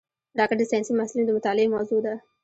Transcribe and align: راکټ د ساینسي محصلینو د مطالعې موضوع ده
راکټ 0.39 0.57
د 0.59 0.63
ساینسي 0.69 0.93
محصلینو 0.95 1.27
د 1.27 1.31
مطالعې 1.37 1.67
موضوع 1.75 1.99
ده 2.05 2.13